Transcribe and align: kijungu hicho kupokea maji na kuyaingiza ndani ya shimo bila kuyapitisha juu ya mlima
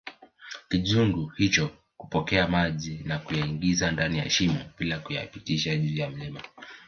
kijungu 0.69 1.25
hicho 1.37 1.69
kupokea 1.97 2.47
maji 2.47 3.03
na 3.05 3.19
kuyaingiza 3.19 3.91
ndani 3.91 4.17
ya 4.17 4.29
shimo 4.29 4.65
bila 4.79 4.99
kuyapitisha 4.99 5.75
juu 5.77 5.97
ya 5.97 6.09
mlima 6.09 6.41